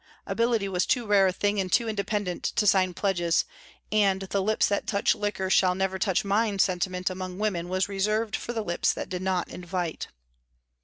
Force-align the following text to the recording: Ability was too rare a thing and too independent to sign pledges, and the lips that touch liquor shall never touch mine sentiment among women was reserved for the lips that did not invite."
Ability 0.25 0.67
was 0.67 0.87
too 0.87 1.05
rare 1.05 1.27
a 1.27 1.31
thing 1.31 1.59
and 1.59 1.71
too 1.71 1.87
independent 1.87 2.41
to 2.41 2.65
sign 2.65 2.95
pledges, 2.95 3.45
and 3.91 4.23
the 4.23 4.41
lips 4.41 4.67
that 4.67 4.87
touch 4.87 5.13
liquor 5.13 5.47
shall 5.47 5.75
never 5.75 5.99
touch 5.99 6.25
mine 6.25 6.57
sentiment 6.57 7.07
among 7.11 7.37
women 7.37 7.69
was 7.69 7.87
reserved 7.87 8.35
for 8.35 8.51
the 8.51 8.63
lips 8.63 8.91
that 8.93 9.09
did 9.09 9.21
not 9.21 9.47
invite." 9.49 10.07